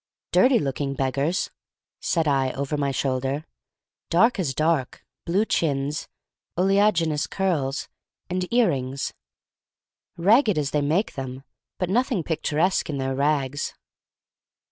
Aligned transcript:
"Dirty 0.31 0.57
looking 0.57 0.95
beggars," 0.95 1.51
said 1.99 2.27
I 2.27 2.53
over 2.53 2.75
my 2.75 2.89
shoulder: 2.89 3.45
"dark 4.09 4.39
as 4.39 4.55
dark; 4.55 5.05
blue 5.27 5.45
chins, 5.45 6.07
oleaginous 6.57 7.27
curls, 7.27 7.87
and 8.27 8.51
ear 8.51 8.69
rings; 8.69 9.13
ragged 10.17 10.57
as 10.57 10.71
they 10.71 10.81
make 10.81 11.13
them, 11.13 11.43
but 11.77 11.87
nothing 11.91 12.23
picturesque 12.23 12.89
in 12.89 12.97
their 12.97 13.13
rags." 13.13 13.75